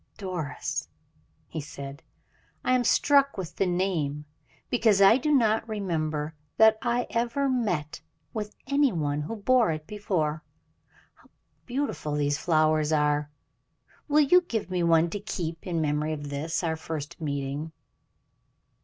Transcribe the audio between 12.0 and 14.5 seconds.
these flowers are! Will you